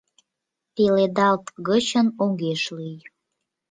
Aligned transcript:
Пеледалт 0.75 1.45
гычын 1.67 2.07
огеш 2.25 2.63
лий. 2.77 2.99